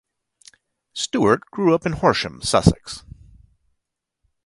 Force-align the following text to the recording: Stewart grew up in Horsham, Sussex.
Stewart 0.93 1.41
grew 1.51 1.75
up 1.75 1.85
in 1.85 1.91
Horsham, 1.91 2.41
Sussex. 2.41 3.03